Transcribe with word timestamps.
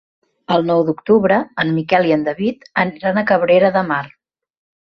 El 0.53 0.63
nou 0.69 0.79
d'octubre 0.87 1.37
en 1.63 1.73
Miquel 1.75 2.09
i 2.13 2.15
en 2.17 2.25
David 2.31 2.67
aniran 2.85 3.23
a 3.23 3.27
Cabrera 3.33 3.73
de 3.77 3.89
Mar. 3.95 4.05